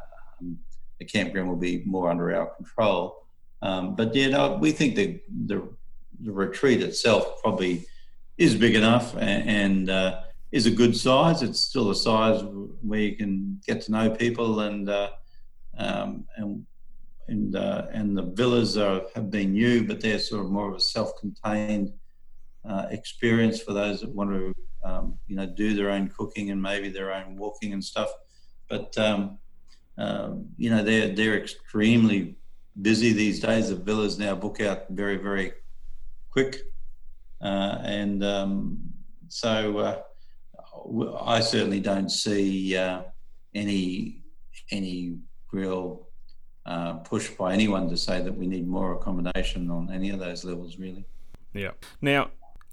[0.99, 3.25] the campground will be more under our control.
[3.61, 5.67] Um, but yeah, no, we think the, the,
[6.21, 7.85] the retreat itself probably
[8.37, 11.41] is big enough and, and uh, is a good size.
[11.41, 12.43] It's still a size
[12.81, 15.11] where you can get to know people and uh,
[15.77, 16.65] um, and
[17.27, 20.75] and uh, and the villas are, have been new, but they're sort of more of
[20.75, 21.93] a self-contained
[22.67, 26.61] uh, experience for those that want to um, you know do their own cooking and
[26.61, 28.09] maybe their own walking and stuff.
[28.67, 29.37] But um,
[29.99, 32.35] um, you know they're they're extremely
[32.81, 33.69] busy these days.
[33.69, 35.53] The villas now book out very very
[36.31, 36.61] quick,
[37.41, 38.79] uh, and um,
[39.27, 40.01] so uh,
[41.21, 43.01] I certainly don't see uh,
[43.53, 44.23] any
[44.71, 45.17] any
[45.51, 46.07] real
[46.65, 50.45] uh, push by anyone to say that we need more accommodation on any of those
[50.45, 51.03] levels, really.
[51.53, 51.71] Yeah.
[52.01, 52.29] Now,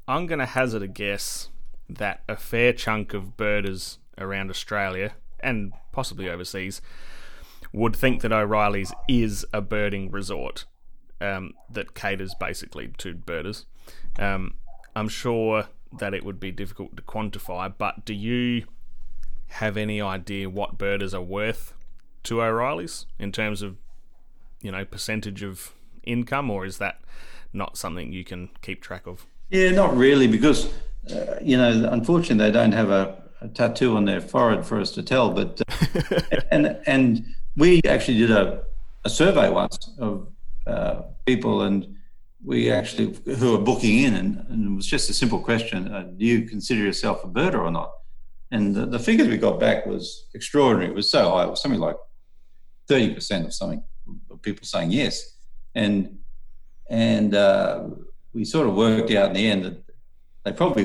[0.06, 1.48] I'm going to hazard a guess
[1.88, 6.80] that a fair chunk of birders around Australia and possibly overseas
[7.76, 10.64] would think that O'Reilly's is a birding resort
[11.20, 13.66] um, that caters basically to birders.
[14.18, 14.54] Um,
[14.94, 15.66] I'm sure
[15.98, 18.64] that it would be difficult to quantify, but do you
[19.48, 21.74] have any idea what birders are worth
[22.22, 23.76] to O'Reilly's in terms of,
[24.62, 27.00] you know, percentage of income, or is that
[27.52, 29.26] not something you can keep track of?
[29.50, 30.72] Yeah, not really, because
[31.14, 34.90] uh, you know, unfortunately, they don't have a, a, tattoo on their forehead for us
[34.92, 35.30] to tell.
[35.30, 37.24] But uh, and and
[37.56, 38.62] we actually did a,
[39.04, 40.28] a survey once of
[40.66, 41.96] uh, people, and
[42.44, 46.02] we actually who are booking in, and, and, it was just a simple question: uh,
[46.02, 47.92] Do you consider yourself a birder or not?
[48.50, 50.90] And the, the figures we got back was extraordinary.
[50.90, 51.44] It was so high.
[51.44, 51.96] It was something like
[52.88, 53.82] thirty percent of something
[54.30, 55.36] of people saying yes,
[55.74, 56.18] and
[56.88, 57.88] and uh,
[58.32, 59.82] we sort of worked out in the end that
[60.44, 60.84] they probably,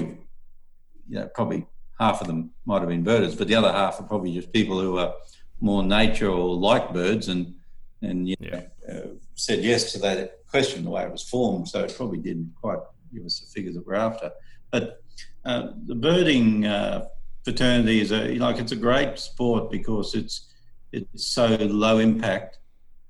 [1.08, 1.68] you know, probably
[2.00, 4.80] half of them might have been birders, but the other half are probably just people
[4.80, 5.14] who are
[5.62, 7.56] more nature or like birds and
[8.02, 8.93] and you know, yeah.
[8.93, 11.67] uh, said yes to that question the way it was formed.
[11.69, 12.80] So it probably didn't quite
[13.13, 14.32] give us the figures that we're after.
[14.71, 15.04] But
[15.45, 17.06] uh, the birding uh,
[17.43, 20.54] fraternity is a like it's a great sport because it's
[20.91, 22.60] it's so low impact.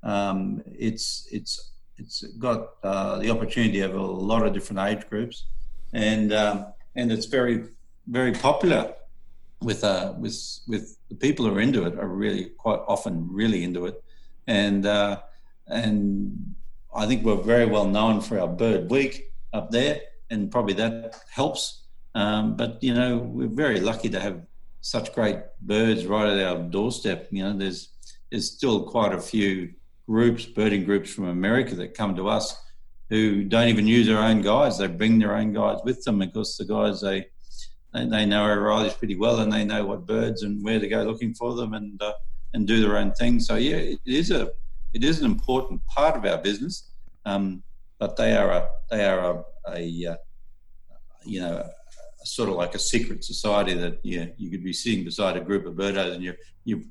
[0.03, 5.45] Um, it's it's it's got uh, the opportunity of a lot of different age groups
[5.93, 7.65] and um, and it's very
[8.07, 8.93] very popular
[9.61, 13.63] with uh, with with the people who are into it are really quite often really
[13.63, 14.03] into it,
[14.47, 15.21] and uh,
[15.67, 16.55] and
[16.93, 21.15] I think we're very well known for our bird week up there, and probably that
[21.29, 21.83] helps.
[22.13, 24.41] Um, but you know we're very lucky to have
[24.81, 27.27] such great birds right at our doorstep.
[27.31, 27.89] You know there's
[28.31, 29.73] there's still quite a few
[30.07, 32.55] groups, birding groups from America that come to us
[33.09, 34.77] who don't even use their own guides.
[34.77, 37.27] They bring their own guides with them because the guys they
[37.93, 41.03] they, they know O'Reilly's pretty well and they know what birds and where to go
[41.03, 42.13] looking for them and uh,
[42.53, 43.39] and do their own thing.
[43.39, 44.51] So yeah, it is a
[44.93, 46.91] it is an important part of our business,
[47.25, 47.63] um,
[47.99, 50.15] but they are a they are a, a uh,
[51.23, 55.03] you know a, sort of like a secret society that yeah you could be sitting
[55.03, 56.33] beside a group of birdos and you
[56.65, 56.85] you,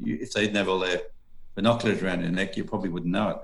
[0.00, 1.00] you if they didn't have all their
[1.54, 3.38] binoculars around their neck, you probably wouldn't know it.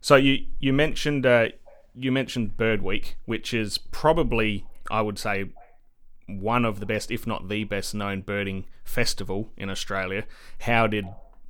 [0.00, 1.48] So you you mentioned uh,
[1.94, 5.50] you mentioned Bird Week, which is probably I would say
[6.28, 10.24] one of the best, if not the best known birding festival in Australia.
[10.60, 11.06] How did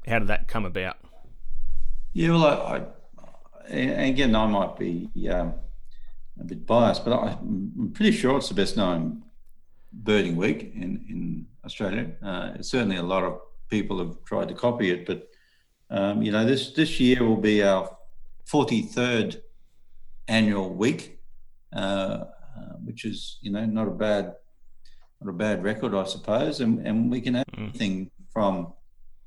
[0.07, 0.97] how did that come about?
[2.12, 2.83] Yeah, well, I,
[3.71, 5.55] I again I might be um,
[6.41, 9.25] a bit biased, but I, am pretty sure it's the best known
[9.93, 12.12] birding week in in Australia.
[12.23, 15.29] Uh, certainly, a lot of people have tried to copy it, but
[15.91, 17.97] um, you know this this year will be our
[18.47, 19.41] 43rd
[20.29, 21.18] annual week,
[21.74, 24.37] uh, uh, which is you know not a bad
[25.21, 26.61] not a bad record, I suppose.
[26.61, 27.71] And, and we can have mm.
[27.71, 28.73] anything from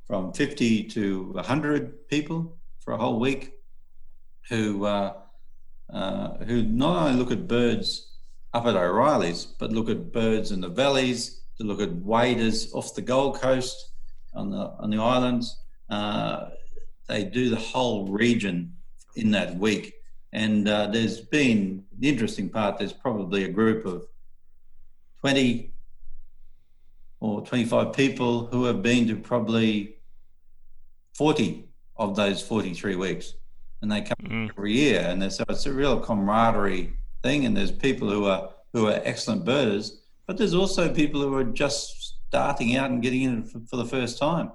[0.06, 3.54] from 50 to 100 people for a whole week
[4.50, 5.14] who uh,
[5.94, 8.12] uh, who not only look at birds
[8.54, 12.94] up at O'Reilly's, but look at birds in the valleys, to look at waders off
[12.96, 13.92] the Gold Coast
[14.34, 15.58] on the on the islands.
[15.90, 16.50] Uh,
[17.08, 18.74] they do the whole region
[19.16, 19.94] in that week.
[20.34, 22.78] And uh, there's been the interesting part.
[22.78, 24.08] There's probably a group of
[25.20, 25.71] 20
[27.22, 29.96] or 25 people who have been to probably
[31.14, 31.66] 40
[31.98, 33.36] of those 43 weeks.
[33.82, 34.50] And they come Mm.
[34.50, 35.02] every year.
[35.08, 36.94] And so it's a real camaraderie
[37.24, 37.46] thing.
[37.46, 41.44] And there's people who are who are excellent birders, but there's also people who are
[41.44, 44.52] just starting out and getting in for, for the first time.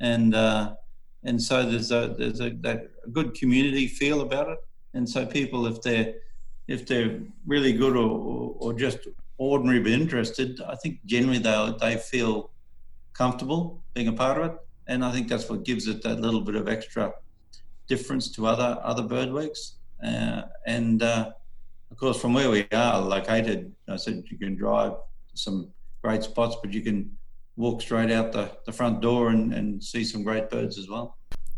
[0.00, 0.74] And uh,
[1.22, 4.58] and so there's a there's a, that, a good community feel about it.
[4.94, 6.14] And so people, if they're
[6.68, 8.98] if they're really good or, or, or just
[9.38, 12.50] ordinary but interested, I think generally they they feel
[13.12, 16.40] comfortable being a part of it, and I think that's what gives it that little
[16.40, 17.12] bit of extra
[17.88, 19.76] difference to other other bird weeks.
[20.02, 21.32] Uh, and uh,
[21.90, 24.94] of course, from where we are located, I said you can drive
[25.34, 25.70] some
[26.02, 27.16] great spots, but you can
[27.56, 31.16] walk straight out the, the front door and, and see some great birds as well.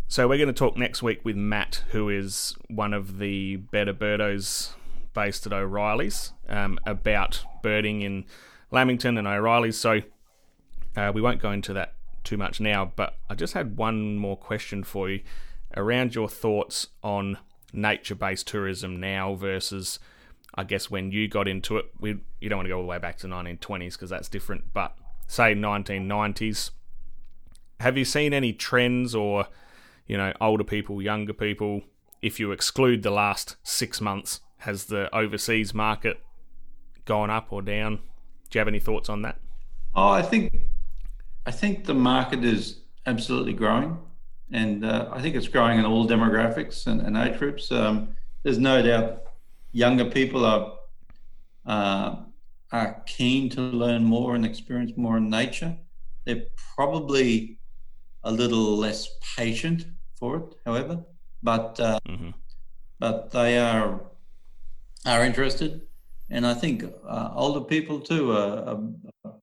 [0.08, 3.92] So we're going to talk next week with Matt, who is one of the better
[3.92, 4.72] birdos
[5.16, 8.24] based at O'Reilly's, um, about birding in
[8.70, 9.76] Lamington and O'Reilly's.
[9.76, 10.02] So
[10.96, 14.36] uh, we won't go into that too much now, but I just had one more
[14.36, 15.22] question for you
[15.76, 17.38] around your thoughts on
[17.72, 19.98] nature-based tourism now versus,
[20.54, 21.86] I guess, when you got into it.
[21.98, 24.72] We you don't want to go all the way back to 1920s because that's different,
[24.72, 24.96] but
[25.26, 26.70] say 1990s.
[27.80, 29.48] Have you seen any trends or
[30.06, 31.82] you know, older people, younger people.
[32.22, 36.18] If you exclude the last six months, has the overseas market
[37.04, 37.96] gone up or down?
[38.50, 39.38] Do you have any thoughts on that?
[39.94, 40.52] Oh, I think
[41.46, 43.98] I think the market is absolutely growing,
[44.52, 47.70] and uh, I think it's growing in all demographics and, and age groups.
[47.72, 49.22] Um, there's no doubt
[49.72, 50.78] younger people are
[51.66, 52.16] uh,
[52.72, 55.76] are keen to learn more and experience more in nature.
[56.24, 56.44] They're
[56.76, 57.58] probably
[58.24, 59.86] a little less patient
[60.18, 61.04] for it, however,
[61.42, 62.30] but uh, Mm-hmm.
[62.98, 64.00] but they are
[65.06, 65.82] are interested,
[66.30, 68.78] and I think uh, older people too are,
[69.24, 69.34] are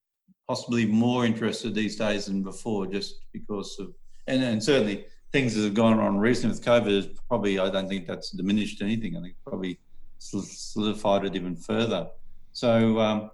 [0.46, 3.94] possibly more interested these days than before, just because of
[4.26, 7.88] and, and certainly things that have gone on recently with COVID is probably I don't
[7.88, 9.16] think that's diminished anything.
[9.16, 9.80] I think probably
[10.18, 12.08] sol- solidified it even further.
[12.52, 13.30] So um,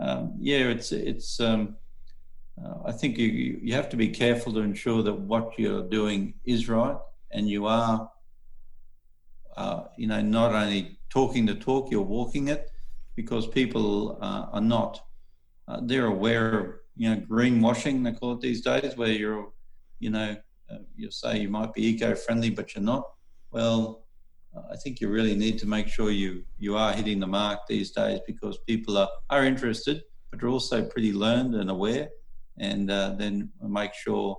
[0.00, 1.38] um, yeah, it's it's.
[1.40, 1.76] Um,
[2.62, 3.28] uh, I think you
[3.62, 6.96] you have to be careful to ensure that what you're doing is right,
[7.30, 8.10] and you are,
[9.56, 12.62] uh, you know, not only talking the talk, you're walking it,
[13.14, 14.92] because people uh, are not.
[15.68, 19.46] Uh, they're aware of you know greenwashing they call it these days, where you're,
[20.04, 20.30] you know,
[20.70, 23.04] uh, you say you might be eco-friendly, but you're not.
[23.50, 24.04] Well,
[24.54, 27.60] uh, I think you really need to make sure you you are hitting the mark
[27.68, 32.08] these days because people are are interested, but they're also pretty learned and aware
[32.58, 33.50] and uh, then
[33.80, 34.38] make sure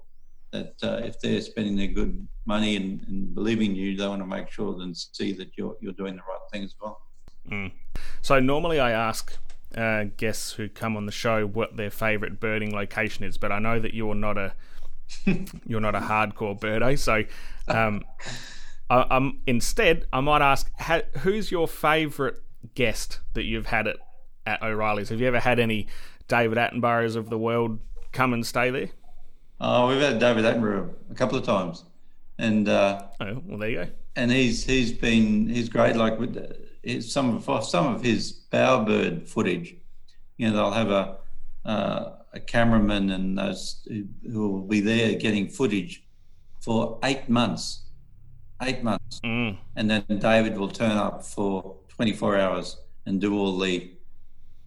[0.55, 4.27] that uh, if they're spending their good money and, and believing you, they want to
[4.27, 7.01] make sure and see that you're you're doing the right thing as well.
[7.49, 7.71] Mm.
[8.21, 9.37] So normally I ask
[9.75, 13.59] uh, guests who come on the show what their favourite birding location is, but I
[13.59, 14.53] know that you're not a
[15.65, 16.97] you're not a hardcore birdo.
[16.97, 17.23] So
[17.67, 18.03] um,
[18.89, 22.35] I, um, instead, I might ask, ha- who's your favourite
[22.73, 23.97] guest that you've had at
[24.45, 25.09] at O'Reilly's?
[25.09, 25.87] Have you ever had any
[26.27, 27.79] David Attenboroughs of the world
[28.11, 28.89] come and stay there?
[29.59, 31.83] Oh, we've had David Attenborough a couple of times,
[32.37, 33.87] and uh, Oh, well, there you go.
[34.15, 35.95] and he's he's been he's great.
[35.95, 36.53] Like with uh,
[36.83, 39.75] his, some of some of his bowerbird footage,
[40.37, 41.17] you know, they'll have a
[41.65, 46.03] uh, a cameraman and those who, who will be there getting footage
[46.59, 47.83] for eight months,
[48.61, 49.57] eight months, Mm.
[49.77, 53.91] and then David will turn up for 24 hours and do all the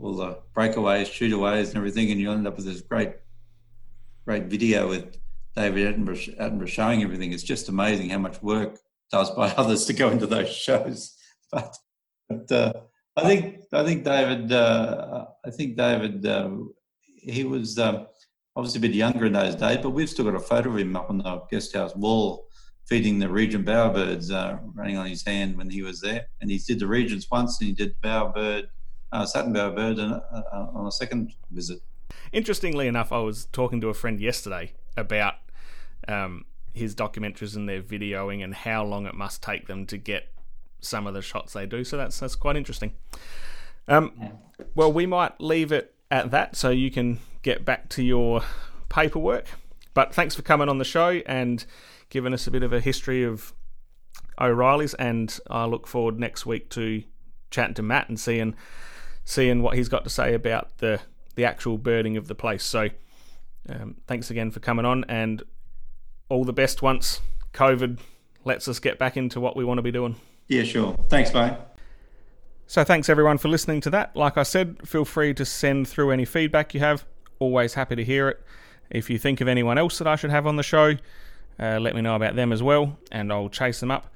[0.01, 3.12] all the breakaways, shootaways, and everything, and you end up with this great
[4.28, 5.16] great video with
[5.56, 7.32] David Attenborough, Attenborough showing everything.
[7.32, 8.78] It's just amazing how much work
[9.10, 11.14] does by others to go into those shows.
[11.50, 11.74] But,
[12.28, 12.72] but uh,
[13.16, 16.50] I think I think David uh, I think David uh,
[17.06, 18.06] he was um,
[18.54, 20.94] obviously a bit younger in those days, but we've still got a photo of him
[20.94, 22.48] up on the guest house wall
[22.86, 26.26] feeding the Regent bowerbirds, uh, running on his hand when he was there.
[26.42, 28.64] And he did the Regents once, and he did bowerbird,
[29.10, 31.80] uh, satin bowerbird, and, uh, on a second visit.
[32.32, 35.34] Interestingly enough, I was talking to a friend yesterday about
[36.06, 40.32] um, his documentaries and their videoing and how long it must take them to get
[40.80, 41.84] some of the shots they do.
[41.84, 42.92] So that's that's quite interesting.
[43.86, 44.12] Um,
[44.74, 48.42] well, we might leave it at that, so you can get back to your
[48.88, 49.46] paperwork.
[49.94, 51.64] But thanks for coming on the show and
[52.10, 53.52] giving us a bit of a history of
[54.40, 57.02] O'Reilly's, and I look forward next week to
[57.50, 58.54] chatting to Matt and seeing
[59.24, 61.00] seeing what he's got to say about the
[61.39, 62.64] the actual birding of the place.
[62.64, 62.89] So,
[63.68, 65.45] um, thanks again for coming on, and
[66.28, 67.20] all the best once
[67.55, 68.01] COVID
[68.45, 70.16] lets us get back into what we want to be doing.
[70.49, 70.99] Yeah, sure.
[71.09, 71.53] Thanks, mate.
[72.66, 74.16] So, thanks everyone for listening to that.
[74.16, 77.07] Like I said, feel free to send through any feedback you have.
[77.39, 78.45] Always happy to hear it.
[78.91, 80.97] If you think of anyone else that I should have on the show,
[81.61, 84.12] uh, let me know about them as well, and I'll chase them up.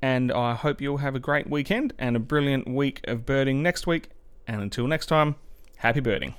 [0.00, 3.84] And I hope you'll have a great weekend and a brilliant week of birding next
[3.88, 4.10] week.
[4.46, 5.34] And until next time,
[5.76, 6.34] happy birding.